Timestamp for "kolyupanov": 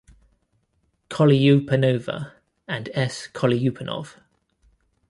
3.31-4.15